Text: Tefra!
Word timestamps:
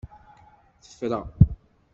Tefra! 0.81 1.19